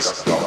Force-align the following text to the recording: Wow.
Wow. 0.00 0.39